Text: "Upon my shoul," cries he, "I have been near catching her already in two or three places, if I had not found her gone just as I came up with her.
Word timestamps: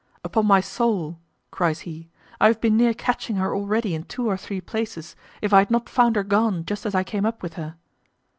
"Upon 0.23 0.47
my 0.47 0.61
shoul," 0.61 1.19
cries 1.51 1.81
he, 1.81 2.09
"I 2.39 2.47
have 2.47 2.59
been 2.59 2.75
near 2.75 2.91
catching 2.91 3.35
her 3.35 3.53
already 3.55 3.93
in 3.93 4.01
two 4.01 4.27
or 4.27 4.35
three 4.35 4.59
places, 4.59 5.15
if 5.43 5.53
I 5.53 5.59
had 5.59 5.69
not 5.69 5.87
found 5.89 6.15
her 6.15 6.23
gone 6.23 6.65
just 6.65 6.87
as 6.87 6.95
I 6.95 7.03
came 7.03 7.23
up 7.23 7.43
with 7.43 7.53
her. 7.53 7.75